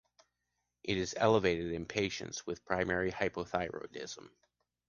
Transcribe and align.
It 0.83 0.97
is 0.97 1.13
elevated 1.15 1.73
in 1.73 1.85
patients 1.85 2.43
with 2.47 2.65
primary 2.65 3.11
hypothyroidism. 3.11 4.29